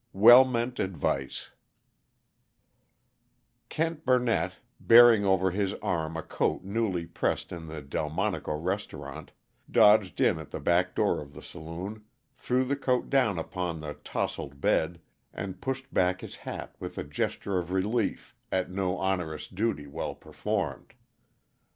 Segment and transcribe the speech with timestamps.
[0.13, 1.51] WELL MEANT ADVICE
[3.69, 9.31] Kent Burnett, bearing over his arm a coat newly pressed in the Delmonico restaurant,
[9.69, 12.03] dodged in at the back door of the saloon,
[12.33, 14.99] threw the coat down upon the tousled bed,
[15.35, 20.15] and pushed back his hat with a gesture of relief at an onerous duty well
[20.15, 20.95] performed.